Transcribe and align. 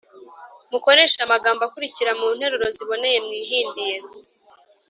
mukoreshe 0.71 1.19
amagambo 1.21 1.61
akurikira 1.63 2.11
mu 2.19 2.27
nteruro 2.37 2.65
ziboneye 2.77 3.17
mwihimbiye 3.25 3.97